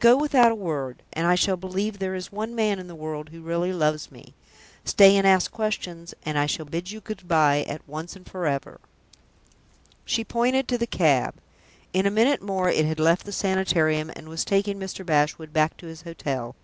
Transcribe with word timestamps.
Go 0.00 0.16
without 0.16 0.50
a 0.50 0.56
word, 0.56 1.04
and 1.12 1.24
I 1.28 1.36
shall 1.36 1.56
believe 1.56 2.00
there 2.00 2.16
is 2.16 2.32
one 2.32 2.52
man 2.52 2.80
in 2.80 2.88
the 2.88 2.96
world 2.96 3.28
who 3.28 3.42
really 3.42 3.72
loves 3.72 4.10
me. 4.10 4.34
Stay 4.84 5.16
and 5.16 5.24
ask 5.24 5.52
questions, 5.52 6.12
and 6.26 6.36
I 6.36 6.46
shall 6.46 6.64
bid 6.66 6.90
you 6.90 6.98
good 7.00 7.28
by 7.28 7.62
at 7.62 7.86
once 7.88 8.16
and 8.16 8.28
forever!" 8.28 8.80
She 10.04 10.24
pointed 10.24 10.66
to 10.66 10.78
the 10.78 10.88
cab. 10.88 11.36
In 11.92 12.06
a 12.06 12.10
minute 12.10 12.42
more 12.42 12.68
it 12.68 12.86
had 12.86 12.98
left 12.98 13.24
the 13.24 13.30
Sanitarium 13.30 14.10
and 14.16 14.28
was 14.28 14.44
taking 14.44 14.80
Mr. 14.80 15.06
Bashwood 15.06 15.52
back 15.52 15.76
to 15.76 15.86
his 15.86 16.02
hotel. 16.02 16.56